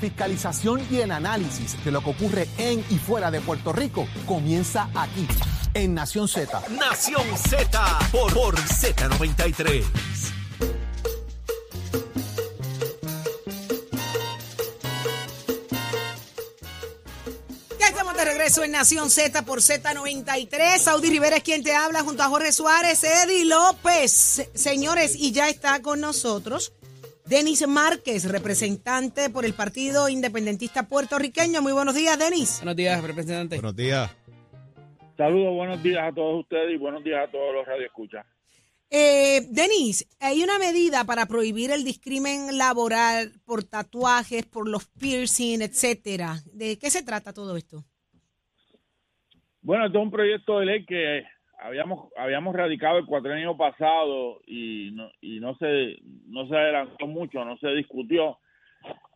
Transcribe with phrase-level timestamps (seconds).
[0.00, 4.88] Fiscalización y el análisis de lo que ocurre en y fuera de Puerto Rico comienza
[4.94, 5.26] aquí,
[5.74, 6.62] en Nación Z.
[6.68, 9.84] Nación Z por, por Z93.
[17.80, 20.78] Ya estamos de regreso en Nación Z por Z93.
[20.78, 24.48] Saudi Rivera es quien te habla junto a Jorge Suárez, Eddie López.
[24.54, 26.72] Señores, y ya está con nosotros
[27.28, 31.60] Denis Márquez, representante por el Partido Independentista Puertorriqueño.
[31.60, 32.60] Muy buenos días, Denis.
[32.60, 33.56] Buenos días, representante.
[33.56, 34.16] Buenos días.
[35.14, 38.24] Saludos, buenos días a todos ustedes y buenos días a todos los radioescuchas.
[38.88, 45.60] Eh, Denis, hay una medida para prohibir el discrimen laboral por tatuajes, por los piercing,
[45.60, 46.36] etcétera.
[46.54, 47.84] ¿De qué se trata todo esto?
[49.60, 51.24] Bueno, este es un proyecto de ley que
[51.58, 57.44] habíamos habíamos radicado el cuatrenio pasado y no, y no se no se adelantó mucho,
[57.44, 58.38] no se discutió.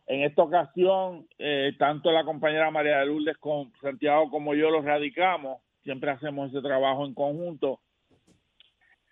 [0.05, 4.81] En esta ocasión, eh, tanto la compañera María de Lourdes con Santiago como yo lo
[4.81, 7.79] radicamos, siempre hacemos ese trabajo en conjunto.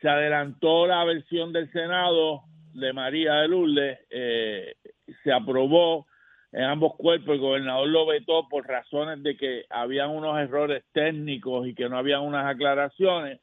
[0.01, 4.75] Se adelantó la versión del Senado de María de Lourdes, eh,
[5.23, 6.07] se aprobó
[6.51, 11.65] en ambos cuerpos, el gobernador lo vetó por razones de que habían unos errores técnicos
[11.67, 13.39] y que no habían unas aclaraciones.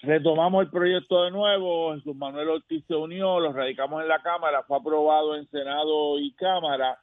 [0.00, 4.62] Retomamos el proyecto de nuevo, Jesús Manuel Ortiz se unió, lo radicamos en la Cámara,
[4.62, 6.98] fue aprobado en Senado y Cámara.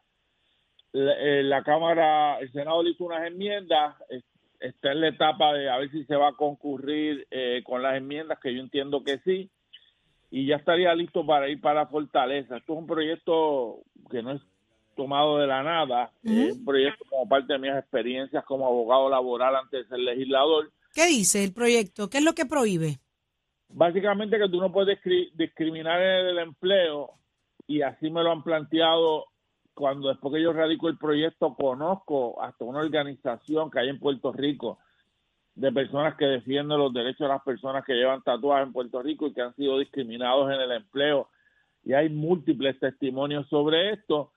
[0.92, 3.95] La, eh, la Cámara, el Senado le hizo unas enmiendas,
[4.59, 7.95] está en la etapa de a ver si se va a concurrir eh, con las
[7.95, 9.52] enmiendas, que yo entiendo que sí,
[10.31, 12.58] y ya estaría listo para ir para Fortaleza.
[12.58, 14.42] Esto es un proyecto que no es
[14.96, 19.56] tomado de la nada, es un proyecto como parte de mis experiencias como abogado laboral
[19.56, 20.72] antes de ser legislador.
[20.94, 22.10] ¿Qué dice el proyecto?
[22.10, 23.00] ¿Qué es lo que prohíbe?
[23.70, 27.12] Básicamente que tú no puedes discri- discriminar en el empleo
[27.68, 29.26] y así me lo han planteado
[29.74, 34.32] cuando después que yo radico el proyecto conozco hasta una organización que hay en Puerto
[34.32, 34.80] Rico
[35.56, 39.28] de personas que defienden los derechos de las personas que llevan tatuajes en Puerto Rico
[39.28, 41.30] y que han sido discriminados en el empleo
[41.84, 44.31] y hay múltiples testimonios sobre esto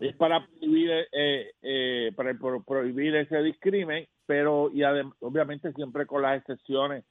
[0.00, 4.82] Es para prohibir eh, eh, para pro- prohibir ese discrimen pero y
[5.20, 7.04] obviamente siempre con las excepciones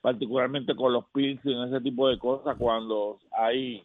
[0.00, 3.82] particularmente con los piercing ese tipo de cosas cuando hay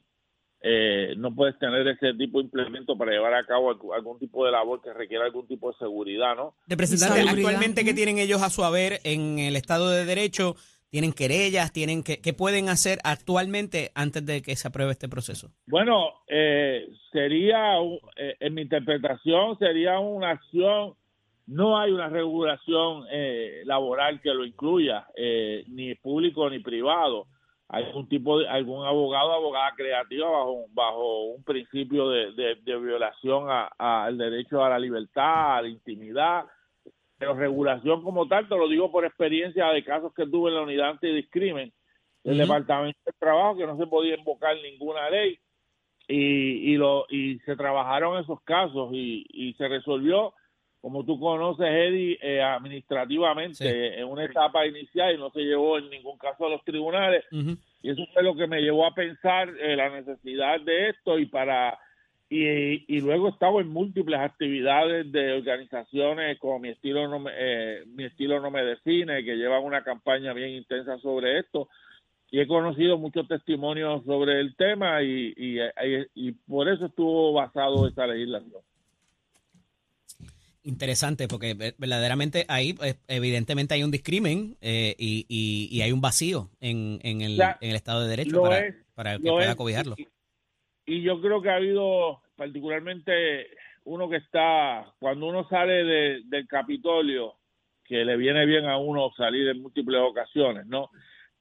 [0.63, 4.45] eh, no puedes tener ese tipo de implemento para llevar a cabo algún, algún tipo
[4.45, 7.49] de labor que requiera algún tipo de seguridad no Representante, Salubridad.
[7.51, 7.95] actualmente, ¿qué Ujú.
[7.95, 10.55] tienen ellos a su haber en el Estado de Derecho?
[10.91, 11.71] ¿Tienen querellas?
[11.71, 15.49] ¿Tienen que, ¿Qué pueden hacer actualmente antes de que se apruebe este proceso?
[15.65, 17.77] Bueno, eh, sería,
[18.17, 20.95] eh, en mi interpretación, sería una acción,
[21.47, 27.27] no hay una regulación eh, laboral que lo incluya, eh, ni público ni privado.
[27.69, 32.77] Hay algún tipo de, algún abogado, abogada creativa bajo, bajo un principio de, de- de
[32.77, 33.45] violación
[33.77, 36.43] al derecho a la libertad, a la intimidad,
[37.21, 40.63] pero regulación como tal, te lo digo por experiencia de casos que tuve en la
[40.63, 41.71] unidad antidiscrimen
[42.23, 42.41] del Ujú.
[42.41, 45.37] Departamento de Trabajo, que no se podía invocar ninguna ley
[46.07, 50.33] y, y, lo, y se trabajaron esos casos y, y se resolvió,
[50.81, 53.99] como tú conoces, Eddie, eh, administrativamente Sí.
[53.99, 57.23] en una etapa inicial y no se llevó en ningún caso a los tribunales
[57.83, 61.27] y eso fue lo que me llevó a pensar eh, la necesidad de esto y
[61.27, 61.77] para
[62.33, 67.31] y, y luego he estado en múltiples actividades de organizaciones como mi estilo no me,
[67.35, 71.67] eh, mi estilo no me define que llevan una campaña bien intensa sobre esto
[72.31, 78.07] y he conocido muchos testimonios sobre el tema y, y, por eso estuvo basado esta
[78.07, 78.61] legislación
[80.63, 85.91] Interesante, porque ve- verdaderamente ahí, pues, evidentemente, hay un discrimen eh, y, y- y hay
[85.91, 89.17] un vacío en, en el, O sea, en el Estado de Derecho para, es, para
[89.17, 89.95] que pueda es, cobijarlo.
[89.97, 90.07] Y,
[90.95, 93.47] y yo creo que ha habido, particularmente
[93.85, 97.35] uno que está, cuando uno sale de- del Capitolio,
[97.85, 100.89] que le viene bien a uno salir en múltiples ocasiones, ¿no?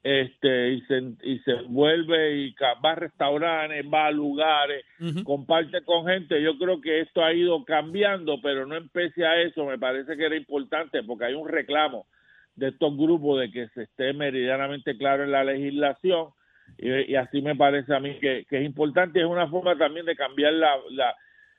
[0.03, 4.84] Este, y se, y se vuelve y va a restaurantes, va a lugares,
[5.25, 6.43] comparte con gente.
[6.43, 9.67] Yo creo que esto ha ido cambiando, pero no empecé a eso.
[9.67, 12.06] Me parece que era importante porque hay un reclamo
[12.55, 16.29] de estos grupos de que se esté meridianamente claro en la legislación
[16.78, 19.20] y, y así me parece a mí que, que es importante.
[19.20, 21.14] Es una forma también de cambiar la, la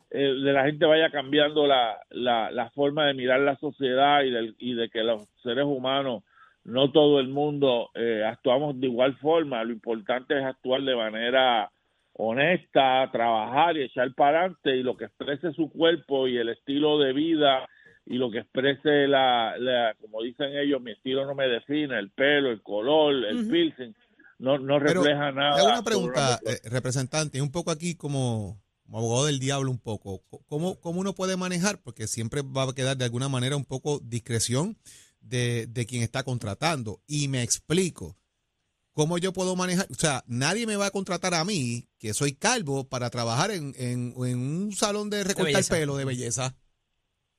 [0.09, 4.31] eh, de la gente vaya cambiando la, la, la forma de mirar la sociedad y,
[4.31, 6.23] del, y de que los seres humanos
[6.63, 9.63] no todo el mundo eh, actuamos de igual forma.
[9.63, 11.71] Lo importante es actuar de manera
[12.13, 16.99] honesta, trabajar y echar para adelante y lo que exprese su cuerpo y el estilo
[16.99, 17.67] de vida
[18.05, 22.09] y lo que exprese la, la como dicen ellos, mi estilo no me define, el
[22.09, 23.93] pelo, el color, el piercing,
[24.41, 25.55] no, no Pero refleja nada.
[25.55, 28.59] Le hago una pregunta, eh, representante, un poco aquí como
[28.91, 31.79] como abogado del diablo un poco, ¿cómo, ¿cómo uno puede manejar?
[31.81, 34.77] Porque siempre va a quedar de alguna manera un poco discreción
[35.21, 37.01] de, de quien está contratando.
[37.07, 38.17] Y me explico.
[38.91, 39.88] ¿Cómo yo puedo manejar?
[39.89, 43.73] O sea, nadie me va a contratar a mí, que soy calvo, para trabajar en,
[43.77, 46.57] en, en un salón de recortar pelo de belleza.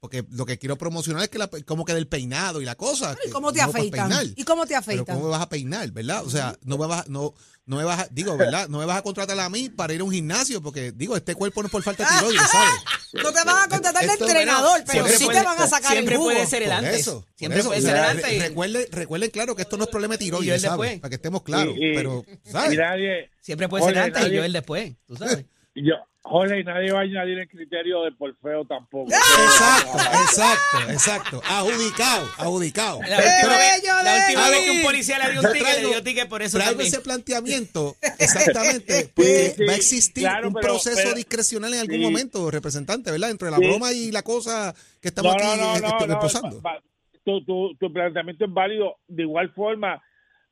[0.03, 3.17] Porque lo que quiero promocionar es que la, cómo queda el peinado y la cosa.
[3.25, 4.11] ¿Y cómo te afeitan?
[4.35, 5.05] ¿Y cómo te Pero afeitan?
[5.15, 6.25] ¿cómo me vas a peinar, verdad?
[6.27, 7.35] O sea, no me vas, a- no,
[7.67, 8.69] no me vas a, digo, ¿verdad?
[8.69, 11.37] No me vas a contratar a mí para ir a un gimnasio, porque, digo, este
[11.37, 13.23] cuerpo no es por falta de tiroides, ¿sabes?
[13.23, 16.15] No te van a contratar de entrenador, pero sí puede- te van a sacar siempre
[16.17, 16.33] el jugo.
[16.33, 17.01] puede ser el Por antes.
[17.01, 17.69] eso, por siempre eso.
[17.69, 18.25] puede O ser sea, el antes.
[18.27, 20.81] re- y- recuerden, recuerden claro que esto no es problema de Y tiroides, ¿sabes?
[20.81, 21.01] después.
[21.01, 22.77] Para que estemos claros, Y- y- pero, Y ¿sabes?
[22.77, 25.15] nadie, Siempre puede ser Jorge, antes y nadie- yo el después, tú
[25.45, 25.45] sabes.
[25.77, 29.11] yo, Jorge, y nadie va a añadir el criterio de por feo tampoco.
[29.13, 31.43] Exacto, exacto, exacto.
[31.45, 33.01] Adjudicado, adjudicado.
[33.03, 34.51] La ¡Qué última, vez, bello, la última Levi!
[34.55, 36.89] vez que un policía le dio un ticket, le dio ticket por eso Traigo también.
[36.95, 41.75] ese planteamiento, exactamente, porque Sí, sí, va a existir claro, un pero- proceso pero- discrecional
[41.75, 42.03] en algún sí.
[42.03, 43.31] momento, representante, ¿verdad?
[43.31, 43.65] Entre la Sí.
[43.67, 46.63] broma y la cosa que estamos aquí este, reposando.
[46.63, 46.83] va- va-
[47.25, 48.97] Tu, tu, tu planteamiento es válido.
[49.09, 50.01] De igual forma,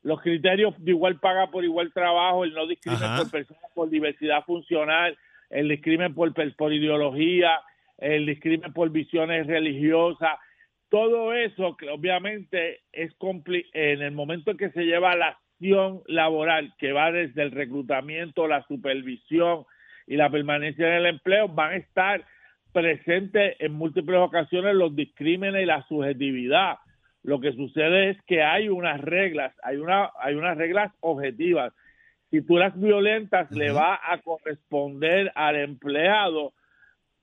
[0.03, 3.17] los criterios de igual paga por igual trabajo, el no discrimen Ajá.
[3.19, 5.17] por personas por diversidad funcional,
[5.51, 7.61] el discrimen por, por ideología,
[7.97, 10.39] el discrimen por visiones religiosas,
[10.89, 16.01] todo eso que obviamente es compli en el momento en que se lleva la acción
[16.07, 19.65] laboral, que va desde el reclutamiento, la supervisión
[20.07, 22.25] y la permanencia en el empleo, van a estar
[22.73, 26.77] presentes en múltiples ocasiones los discrímenes y la subjetividad.
[27.23, 31.73] Lo que sucede es que hay unas reglas, hay una hay unas reglas objetivas.
[32.31, 36.53] Violentas, le va a corresponder al empleado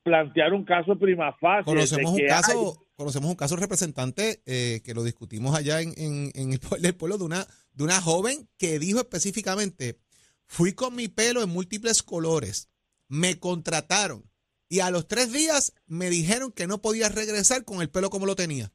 [0.03, 1.65] plantear un caso prima facie.
[1.65, 6.53] Conocemos un caso, conocemos un caso representante eh, que lo discutimos allá en, en, en
[6.53, 10.01] el pueblo, el pueblo de una de una joven que dijo específicamente,
[10.47, 12.71] fui con mi pelo en múltiples colores,
[13.09, 14.29] me contrataron
[14.69, 18.27] y a los tres días me dijeron que no podía regresar con el pelo como
[18.27, 18.73] lo tenía.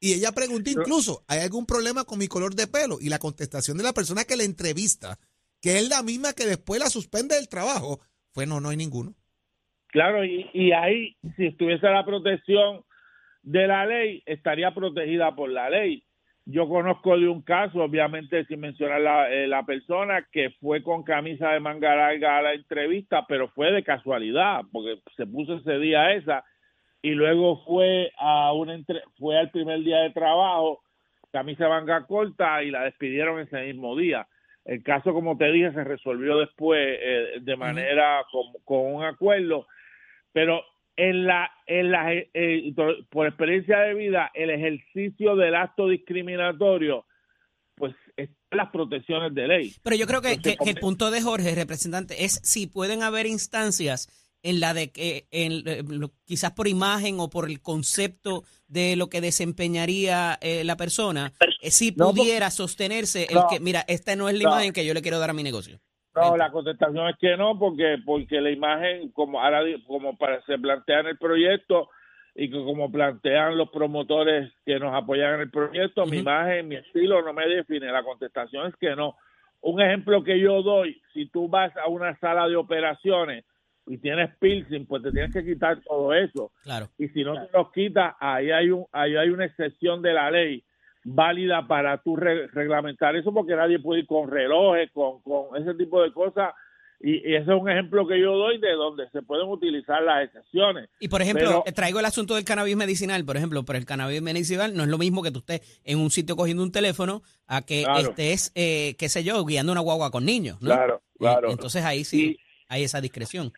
[0.00, 2.98] Y ella preguntó incluso, ¿hay algún problema con mi color de pelo?
[3.00, 5.18] Y la contestación de la persona que la entrevista,
[5.64, 8.00] que es la misma que después la suspende del trabajo,
[8.32, 9.14] fue no, no hay ninguno.
[9.86, 12.84] Claro, y, y ahí, si estuviese la protección
[13.42, 16.04] de la ley, estaría protegida por la ley.
[16.44, 21.02] Yo conozco de un caso, obviamente sin mencionar la, eh, la persona, que fue con
[21.02, 25.78] camisa de manga larga a la entrevista, pero fue de casualidad, porque se puso ese
[25.78, 26.44] día esa,
[27.00, 30.82] y luego fue a una entre, fue al primer día de trabajo,
[31.32, 34.28] camisa de manga corta, y la despidieron ese mismo día.
[34.64, 39.66] El caso, como te dije, se resolvió después eh, de manera con, con un acuerdo,
[40.32, 40.62] pero
[40.96, 42.72] en la, en la eh,
[43.10, 47.04] por- experiencia de vida, el ejercicio del acto discriminatorio,
[47.74, 49.72] pues están las protecciones de ley.
[49.82, 53.02] Pero yo creo que, Entonces, que- que el punto de Jorge, representante, es si pueden
[53.02, 54.08] haber instancias
[54.44, 55.82] en la de que en, eh,
[56.24, 61.70] quizás por imagen o por el concepto de lo que desempeñaría eh, la persona, eh,
[61.70, 63.46] si pudiera sostenerse el No.
[63.48, 64.48] que, mira, esta no es la No.
[64.50, 65.80] imagen que yo le quiero dar a mi negocio.
[66.14, 70.56] No, la contestación es que no, porque porque la imagen, como ahora como para, se
[70.58, 71.88] plantea en el proyecto
[72.36, 76.76] y que como plantean los promotores que nos apoyan en el proyecto, mi imagen, mi
[76.76, 77.90] estilo no me define.
[77.90, 79.16] La contestación es que no.
[79.62, 83.44] Un ejemplo que yo doy, si tú vas a una sala de operaciones
[83.86, 86.50] y tienes piercing, pues te tienes que quitar todo eso.
[86.62, 86.88] Claro.
[86.98, 90.30] y si no te los quitas, ahí hay un ahí hay una excepción de la
[90.30, 90.64] ley
[91.04, 95.74] válida para tú re- reglamentar eso porque nadie puede ir con relojes, con, con ese
[95.74, 96.54] tipo de cosas
[97.00, 100.24] y, y ese es un ejemplo que yo doy de donde se pueden utilizar las
[100.24, 100.88] excepciones.
[101.00, 103.84] Y por ejemplo, Pero- eh, traigo el asunto del cannabis medicinal, por ejemplo, pero el
[103.84, 107.20] cannabis medicinal no es lo mismo que tú estés en un sitio cogiendo un teléfono
[107.46, 108.08] a que Claro.
[108.08, 110.68] estés, eh, qué sé yo, guiando una guagua con niños, ¿no?
[110.70, 111.48] Claro, claro.
[111.48, 113.52] Eh, Entonces ahí sí hay esa discreción.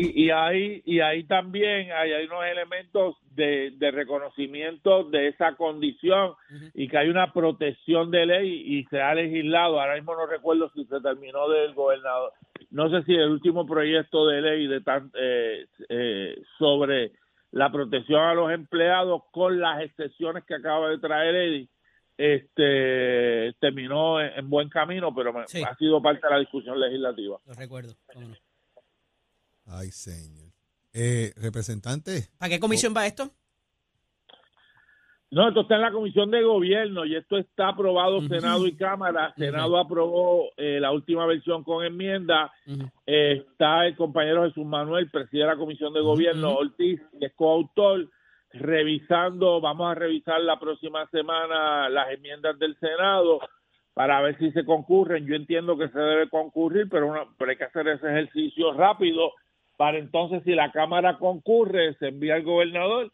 [0.00, 5.56] Y, y ahí y ahí también hay, hay unos elementos de, de reconocimiento de esa
[5.56, 6.34] condición
[6.72, 9.80] y que hay una protección de ley y se ha legislado.
[9.80, 12.32] Ahora mismo no recuerdo si se terminó del gobernador.
[12.70, 17.12] No sé si el último proyecto de ley de tan, eh, eh, sobre
[17.50, 21.68] la protección a los empleados con las excepciones que acaba de traer Eddie
[22.18, 25.62] este terminó en, en buen camino, pero Sí.
[25.62, 27.38] ha sido parte de la discusión legislativa.
[27.46, 27.94] Lo recuerdo.
[28.12, 28.34] cómo no.
[29.68, 30.48] Ay, señor.
[30.94, 33.30] Eh, representante, ¿Para qué comisión va esto?
[35.30, 38.28] No, esto está en la Comisión de Gobierno y esto está aprobado Ujú.
[38.28, 39.34] Senado y Cámara.
[39.36, 42.50] Senado aprobó eh, la última versión con enmienda.
[43.06, 46.54] Eh, está el compañero Jesús Manuel, presidente de la Comisión de Gobierno.
[46.54, 48.08] Ortiz, que es coautor,
[48.52, 53.38] revisando, vamos a revisar la próxima semana las enmiendas del Senado
[53.92, 55.26] para ver si se concurren.
[55.26, 59.32] Yo entiendo que se debe concurrir, pero, una- pero hay que hacer ese ejercicio rápido
[59.78, 63.12] para entonces si la Cámara concurre, se envía al gobernador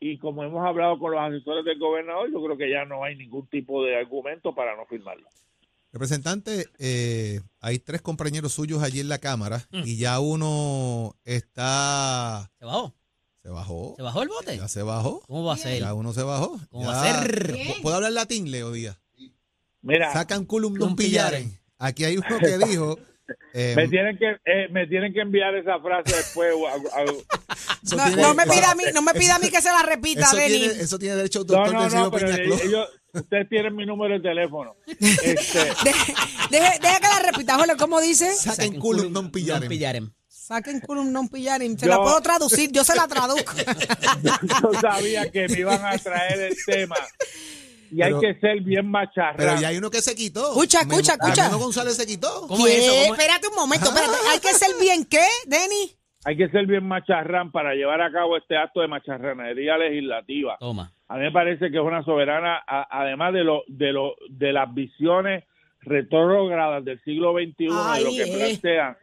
[0.00, 3.16] y como hemos hablado con los asesores del gobernador, yo creo que ya no hay
[3.16, 5.28] ningún tipo de argumento para no firmarlo.
[5.92, 9.82] Representante, eh, hay tres compañeros suyos allí en la Cámara Mm.
[9.84, 12.50] y ya uno está...
[12.58, 12.94] ¿Se bajó?
[13.42, 13.94] Se bajó.
[13.96, 14.56] ¿Se bajó el bote?
[14.56, 15.20] Ya se bajó.
[15.26, 15.80] ¿Cómo va a ser?
[15.80, 16.60] Ya uno se bajó.
[16.70, 17.54] ¿Cómo Ya- va a ser?
[17.56, 19.00] ¿Pu- ¿Puedo hablar latín, Leo Díaz?
[19.82, 21.58] Mira, Sacan culum non pillaren.
[21.78, 22.98] Aquí hay uno que dijo...
[23.54, 26.52] eh, me tienen que eh, me tienen que enviar esa frase después.
[27.84, 29.68] eso No, tiene- no me pida a mí, no me pida a mí que se
[29.70, 30.58] la repita, eso Denis.
[30.58, 34.20] tiene, eso tiene derecho No, doctor no, no, pero ellos, ustedes tienen mi número de
[34.20, 34.76] teléfono.
[35.00, 36.14] Este, Deje,
[36.50, 38.32] deje- deje que la repita, Jorge, ¿cómo dice?
[38.34, 39.68] Saquen culum non pillaren.
[39.68, 40.12] pillaren.
[40.28, 41.78] Saquen culum non pillarim.
[41.78, 43.52] Se Yo- la puedo traducir, yo se la traduzco.
[44.62, 46.96] yo sabía que me iban a traer el tema.
[47.90, 49.36] Y Pero- hay que ser bien macharrán.
[49.36, 50.48] Pero ya hay uno que se quitó.
[50.52, 51.46] Escucha, escucha, escucha.
[51.48, 52.46] Memo González se quitó.
[52.48, 52.92] ¿Cómo es eso?
[52.92, 52.98] ¿Qué?
[53.02, 53.20] ¿Cómo es?
[53.20, 54.12] Espérate un momento, espérate.
[54.32, 55.90] Hay que ser bien, ¿qué, Denny?
[56.24, 60.56] Hay que ser bien macharrán para llevar a cabo este acto de macharranería legislativa.
[60.60, 60.92] Toma.
[61.08, 64.52] A mí me parece que es una soberana, a- además de lo, de lo, de
[64.52, 65.44] las visiones
[65.80, 68.36] retrógradas del siglo XXI de lo Ay, que eh.
[68.36, 68.96] plantean,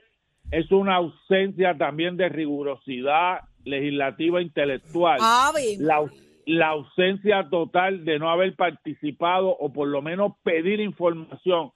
[0.52, 5.18] es una ausencia también de rigurosidad legislativa intelectual.
[5.22, 5.76] Ave.
[5.80, 6.12] la, au-
[6.48, 11.72] la ausencia total de no haber participado o por lo menos pedir información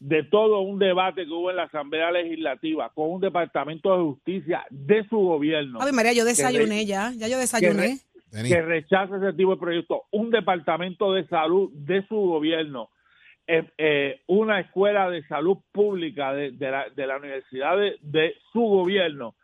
[0.00, 4.66] de todo un debate que hubo en la Asamblea Legislativa con un Departamento de Justicia
[4.68, 5.80] de su gobierno.
[5.80, 8.00] Ave María, yo desayuné ya, ya yo desayuné.
[8.30, 12.90] Que rechaza ese tipo de proyectos, un Departamento de Salud de su gobierno,
[13.46, 18.34] eh, eh, una escuela de salud pública de, de la, de la universidad de, de
[18.52, 19.34] su gobierno,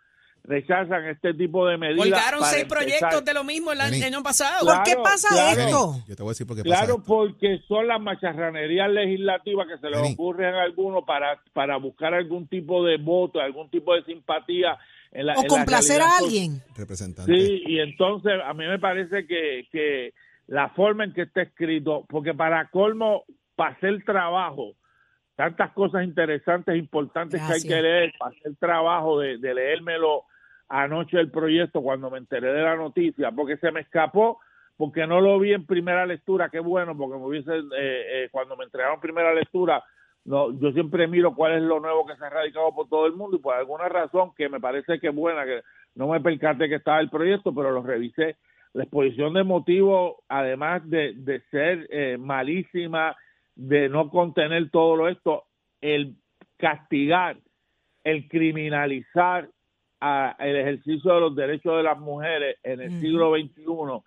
[0.49, 2.07] rechazan este tipo de medidas.
[2.09, 2.85] Colgaron para seis empezar.
[2.85, 4.65] proyectos de lo mismo el año pasado.
[4.67, 5.61] ¿Por qué Claro, pasa claro.
[5.61, 5.95] esto?
[6.09, 7.05] Yo te voy a decir por qué pasa Claro, esto.
[7.07, 12.49] porque son las macharranerías legislativas que se les ocurren a algunos para, para buscar algún
[12.49, 14.79] tipo de voto, algún tipo de simpatía.
[15.13, 16.63] En la, O en la complacer a alguien.
[16.77, 17.33] Representante.
[17.35, 20.13] Sí, y entonces a mí me parece que, que
[20.47, 23.25] la forma en que está escrito, porque para colmo,
[23.55, 24.73] para hacer trabajo,
[25.37, 30.25] tantas cosas interesantes, importantes que hay que leer, para hacer trabajo de, de leérmelo
[30.69, 34.39] anoche el proyecto cuando me enteré de la noticia, porque se me escapó,
[34.77, 38.57] porque no lo vi en primera lectura, qué bueno, porque me hubiese, eh, eh, cuando
[38.57, 39.83] me entregaron primera lectura,
[40.25, 43.15] no, yo siempre miro cuál es lo nuevo que se ha radicado por todo el
[43.15, 45.63] mundo y por alguna razón que me parece que es buena, que
[45.95, 48.37] no me percaté que estaba el proyecto, pero lo revisé.
[48.75, 53.17] La exposición de motivos, además de, de ser eh, malísima,
[53.57, 55.45] de no contener todo lo esto,
[55.81, 56.17] el
[56.59, 57.39] castigar,
[58.05, 59.49] el criminalizar
[60.01, 64.03] a- el ejercicio de los derechos de las mujeres en el siglo XXI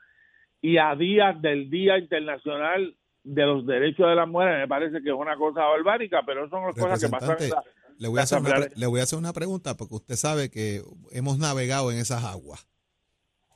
[0.61, 5.09] y a días del Día Internacional de los Derechos de las Mujeres, me parece que
[5.09, 7.63] es una cosa barbárica, pero son las cosas que pasan en la,
[7.97, 10.81] Le voy, a hacer una, le voy a hacer una pregunta porque usted sabe que
[11.11, 12.67] hemos navegado en esas aguas.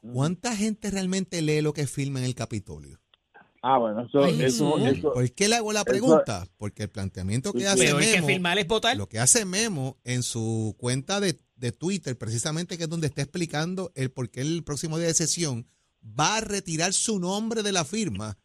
[0.01, 2.99] ¿Cuánta gente realmente lee lo que firma en el Capitolio?
[3.63, 4.97] Ah, bueno, eso, Ay, eso, Jesús.
[4.99, 6.45] eso- ¿Por qué le hago la pregunta?
[6.57, 8.95] Porque el planteamiento que hace que es votar.
[8.95, 13.21] lo que hace Memo en su cuenta de, de Twitter, precisamente que es donde está
[13.21, 15.67] explicando el por qué el próximo día de sesión
[16.03, 18.37] va a retirar su nombre de la firma,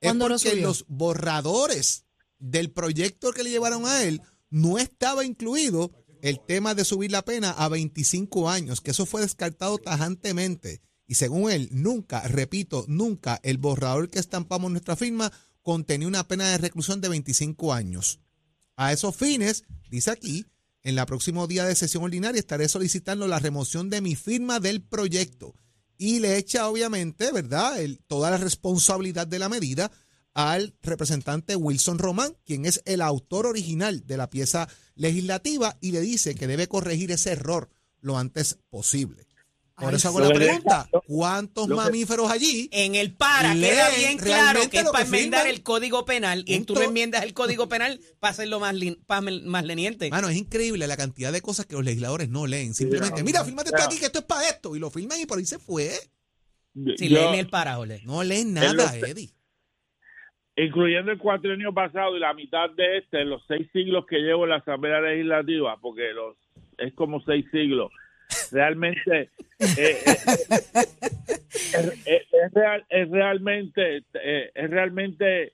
[0.00, 0.66] es ¿Cuándo lo porque subió?
[0.68, 2.04] los borradores
[2.38, 5.90] del proyecto que le llevaron a él no estaba incluido
[6.22, 10.82] el tema de subir la pena a 25 años, que eso fue descartado tajantemente.
[11.06, 16.26] Y según él, nunca, repito, nunca el borrador que estampamos en nuestra firma contenía una
[16.26, 18.20] pena de reclusión de 25 años.
[18.76, 20.46] A esos fines, dice aquí,
[20.82, 24.82] en la próximo día de sesión ordinaria estaré solicitando la remoción de mi firma del
[24.82, 25.54] proyecto.
[25.98, 29.90] Y le echa, obviamente, ¿verdad?, el- toda la responsabilidad de la medida
[30.32, 36.00] al representante Wilson Román, quien es el autor original de la pieza legislativa, y le
[36.00, 37.68] dice que debe corregir ese error
[38.00, 39.26] lo antes posible.
[39.80, 44.18] Por eso hago la pregunta, ¿cuántos lo que- mamíferos allí En el para queda bien
[44.18, 47.98] claro que es para que enmendar el código penal y tú enmiendas el código penal
[48.18, 48.74] para hacerlo más,
[49.44, 50.10] más leniente.
[50.10, 52.74] Mano, es increíble la cantidad de cosas que los legisladores no leen.
[52.74, 54.76] Simplemente, mira, fírmate esto aquí, que esto es para esto.
[54.76, 55.90] Y lo firman y por ahí se fue.
[56.96, 58.00] Si yo- leen el para, Jorge.
[58.04, 59.30] No leen En nada, los- Eddie.
[60.56, 64.50] incluyendo el cuatrienio pasado y la mitad de este, los seis siglos que llevo en
[64.50, 66.36] la Asamblea Legislativa, porque los
[66.78, 67.90] es como seis siglos,
[68.52, 69.98] realmente eh,
[72.06, 75.52] eh, es, real- es realmente eh, es realmente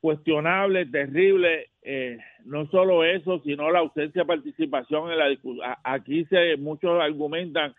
[0.00, 5.66] cuestionable, terrible, eh, no solo eso, sino la ausencia de participación en la discusión.
[5.84, 7.74] Aquí se muchos argumentan,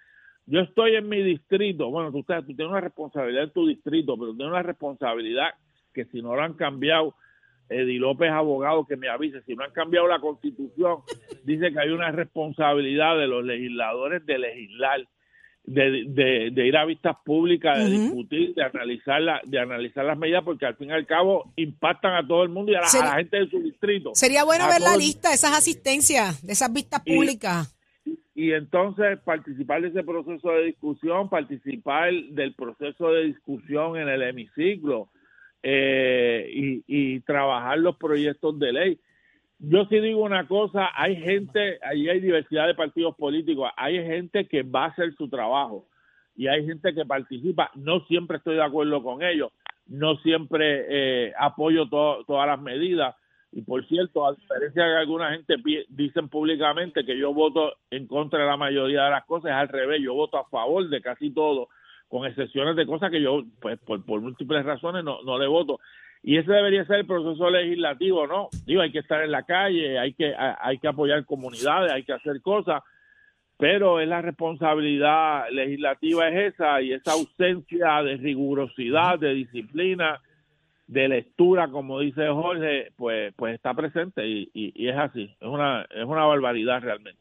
[0.46, 4.36] yo estoy en mi distrito, bueno, tú, tú tienes una responsabilidad en tu distrito, pero
[4.36, 5.50] tienes una responsabilidad
[5.94, 7.16] que si no lo han cambiado
[7.72, 9.42] Eddie López, abogado, que me avise.
[9.44, 10.98] Si no han cambiado la constitución,
[11.44, 15.08] dice que hay una responsabilidad de los legisladores de legislar,
[15.64, 20.18] de, de, de ir a vistas públicas, de discutir, de analizar, la, de analizar las
[20.18, 22.88] medidas, porque al fin y al cabo impactan a todo el mundo y a la,
[22.88, 24.12] a Sería- la gente de su distrito.
[24.16, 27.78] Sería bueno A ver la lista de esas asistencias, de esas vistas Y- públicas.
[28.34, 34.24] y entonces participar de ese proceso de discusión, participar del proceso de discusión en el
[34.24, 35.10] hemiciclo
[35.64, 39.00] eh, y, trabajar los proyectos de ley.
[39.60, 44.48] Yo sí digo una cosa, hay gente, ahí hay diversidad de partidos políticos, hay gente
[44.48, 45.86] que va a hacer su trabajo
[46.36, 47.70] y hay gente que participa.
[47.76, 49.52] No siempre estoy de acuerdo con ellos,
[49.86, 53.16] no siempre eh, apoyo to- todas las medidas.
[53.52, 55.56] Y por cierto, a diferencia de que alguna gente
[55.90, 59.68] dicen públicamente que yo voto en contra de la mayoría de las cosas, es al
[59.68, 61.68] revés, yo voto a favor de casi todo,
[62.12, 65.80] con excepciones de cosas que yo, pues por, por múltiples razones, no, no le voto.
[66.22, 68.50] Y ese debería ser el proceso legislativo, ¿no?
[68.66, 72.14] Digo, hay que estar en la calle, hay que, hay que apoyar comunidades, hay que
[72.14, 72.84] hacer cosas,
[73.58, 80.20] pero es la responsabilidad legislativa es esa y esa ausencia de rigurosidad, de disciplina,
[80.88, 85.84] de lectura, como dice Jorge, pues, pues está presente y- y es así, es una,
[85.90, 87.21] es una barbaridad realmente.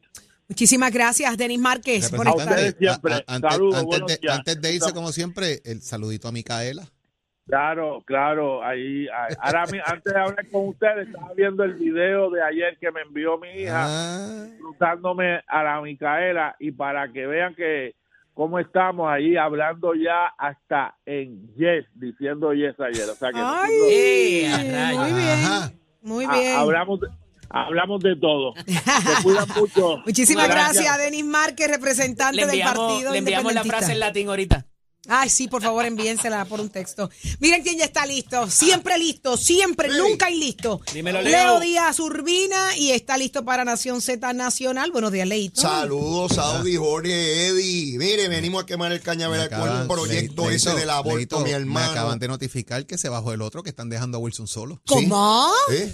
[0.55, 2.45] Muchísimas gracias, Denis Márquez, por A estar.
[2.49, 3.13] ustedes siempre.
[3.13, 4.37] a- a- antes, Saludos, antes de, días.
[4.37, 6.83] antes de irse, como siempre, el saludito a Micaela.
[7.47, 12.29] Claro, claro, ahí, ahí- ahora mi- antes de hablar con ustedes, estaba viendo el video
[12.31, 17.25] de ayer que me envió mi hija, Ah, disfrutándome a la Micaela y para que
[17.27, 17.95] vean que
[18.33, 23.09] cómo estamos ahí hablando ya hasta en yes, diciendo yes ayer.
[23.09, 24.49] O sea que Ay, nosotros, Eh,
[24.97, 26.55] muy bien, muy ah, bien.
[26.57, 27.07] hablamos, de,
[27.53, 28.53] hablamos de todo.
[28.65, 29.97] Se cuidan mucho.
[30.05, 34.65] Muchísimas gracias, Denis Márquez, representante del Partido le enviamos la frase en latín ahorita.
[35.07, 37.09] Ay, sí, por favor, envíensela por un texto.
[37.39, 38.47] Miren quién ya está listo.
[38.47, 40.79] Siempre listo, siempre, nunca listo.
[40.93, 41.31] Dímelo, Leo.
[41.31, 44.91] Leo Díaz Urbina y está listo para Nación Z Nacional.
[44.91, 45.59] Buenos días, Leito.
[45.59, 47.97] Saludos, Saudi, Jorge, Eddie.
[47.97, 51.17] Mire, venimos a quemar el cañaveral me con el acaban- proyecto Le- ese del aborto,
[51.17, 51.91] Leito, mi Me hermano.
[51.91, 54.79] acaban de notificar que se bajó el otro, que están dejando a Wilson solo.
[54.85, 55.51] ¿Cómo?
[55.71, 55.91] ¿Eh?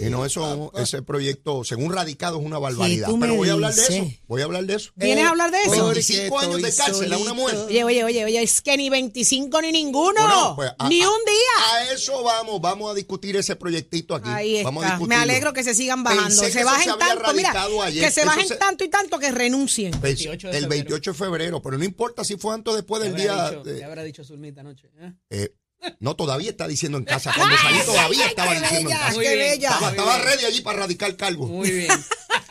[0.00, 3.08] Y no, eso, ese proyecto, según radicado, es una barbaridad.
[3.20, 4.06] Pero voy a hablar de eso.
[4.26, 4.90] Voy a hablar de eso.
[4.96, 5.70] ¿Vienes a hablar de eso?
[5.70, 7.56] Porque 25 años de cárcel a una mujer.
[7.56, 10.20] Oye, oye, oye, oye, es que ni 25 ni ninguno.
[10.20, 11.74] Bueno, pues, a- ni un día.
[11.74, 14.28] A eso vamos, vamos a discutir ese proyectito aquí.
[14.28, 15.06] Ahí Vamos a está.
[15.06, 16.24] Me alegro que se sigan bajando.
[16.28, 17.52] Pensé que se bajen se tanto, mira,
[17.84, 18.04] ayer.
[18.04, 19.92] que se Eso bajen se- tanto y tanto que renuncien.
[20.00, 20.68] 28 de el febrero.
[20.84, 23.32] 28 de febrero, pero no importa si fue antes o después del ¿Qué día.
[23.32, 24.90] habrá dicho, de- qué habrá dicho Zulmita anoche?
[25.00, 25.12] ¿eh?
[25.30, 25.54] eh,
[26.00, 27.32] no, todavía está diciendo en casa.
[27.36, 29.20] Cuando salí todavía estaba qué diciendo en casa.
[29.20, 29.68] Qué bella.
[29.70, 31.46] Estaba, estaba ready allí para radicar cargo.
[31.46, 31.92] Muy bien.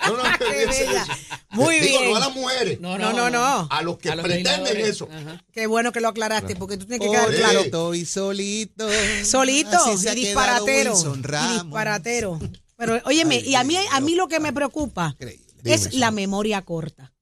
[0.06, 1.08] No, no, Qué bella.
[1.50, 2.12] Muy Digo, bien.
[2.12, 3.68] no a las mujeres, No, no, no.
[3.72, 5.10] a los que A los pretenden eso.
[5.12, 5.44] Ajá.
[5.52, 7.62] Qué bueno que lo aclaraste, porque tú tienes que quedar claro.
[7.62, 8.88] estoy solito.
[9.24, 10.94] Solito y disparatero.
[10.94, 12.40] Wilson Y disparatero.
[12.78, 15.46] Pero, óyeme, y a mí, a mí lo que me preocupa Increíble.
[15.64, 17.14] es Dime, la memoria corta.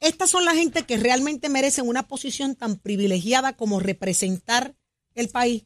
[0.00, 4.74] Estas son la gente que realmente merecen una posición tan privilegiada como representar
[5.14, 5.64] el país.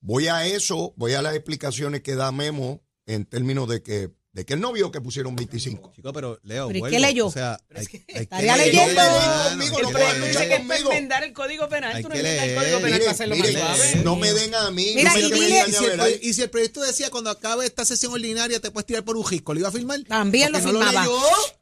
[0.00, 4.44] Voy a eso, voy a las explicaciones que da Memo en términos de que, de
[4.44, 5.92] que él no vio que pusieron 25.
[5.94, 7.28] Chico, pero Leo, ¿Pero qué leyó?
[7.28, 9.00] O sea, hay, hay que estaría leyendo.
[9.48, 10.16] Conmigo, no que puedo leer.
[10.16, 10.90] escuchar Dice que es para conmigo.
[10.92, 11.94] enmendar el código penal.
[11.96, 12.58] Hay Tú no que enmiendas el leer.
[12.60, 14.02] código penal Mire, para hacerlo mire, más suave.
[14.04, 14.92] no me den a mí.
[14.96, 17.64] Mira, no y dile- a Y si, el, y si el proyecto decía cuando acabe
[17.64, 20.00] esta sesión ordinaria te puedes tirar por un risco, ¿lo iba a firmar?
[20.02, 21.06] También lo no firmaba.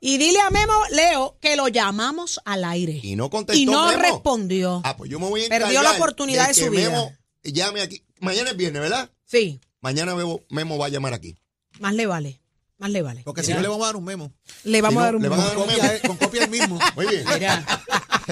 [0.01, 3.01] y dile a Memo, Leo, que lo llamamos al aire.
[3.03, 4.01] Y no contestó Y no Memo.
[4.03, 4.81] respondió.
[4.83, 6.89] Ah, pues yo me voy a Perdió la oportunidad de que su vida.
[6.89, 8.03] Memo llame aquí.
[8.21, 9.11] Mañana es viernes, ¿verdad?
[9.27, 11.37] Sí, Mañana Memo, Memo va a llamar aquí.
[11.81, 12.41] más le vale.
[12.83, 13.23] Más le vale.
[13.25, 14.33] Porque si no le vamos a dar un memo.
[14.65, 15.55] Le vamos Si no, a dar un le van a memo.
[15.55, 16.79] dar un Copia, con copia el mismo.
[16.97, 17.25] Muy bien.
[17.33, 17.65] Mira,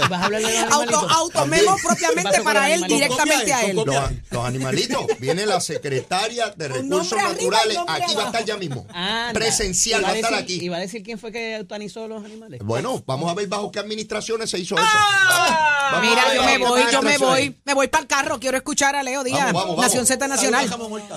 [0.08, 1.12] vas a hablar de los Auto, animalitos.
[1.12, 1.64] auto memo También.
[1.76, 3.76] ¿Qué propiamente para él, directamente a él.
[3.76, 3.86] Los,
[4.30, 5.06] los animalitos.
[5.20, 7.78] Viene la secretaria de Recursos Naturales.
[7.86, 8.86] Aquí va a estar ya mismo.
[8.92, 9.32] Anda.
[9.34, 10.64] Presencial ¿Y va a estar decir- aquí.
[10.64, 12.60] ¿Y va a decir quién fue que eutanizó los animales?
[12.64, 14.84] Bueno, vamos a ver bajo qué administraciones se hizo eso.
[14.84, 17.60] Ah, a Mira, yo me voy, yo me voy.
[17.64, 18.40] Me voy para el carro.
[18.40, 19.38] Quiero escuchar a Leo Díaz.
[19.46, 19.84] Vamos, vamos, vamos.
[19.86, 20.68] Nación Z Nacional.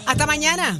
[0.06, 0.80] Hasta mañana.